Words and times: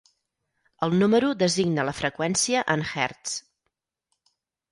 El 0.87 0.95
número 1.01 1.27
designa 1.41 1.85
la 1.91 1.93
freqüència 1.99 2.63
en 2.77 2.85
hertz. 2.93 3.37